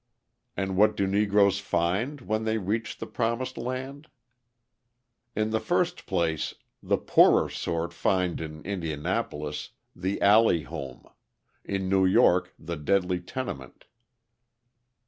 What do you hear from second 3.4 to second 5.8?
land? In the